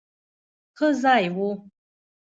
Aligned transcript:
ښه 0.77 0.87
ځای 1.01 1.25
وو. 1.35 1.49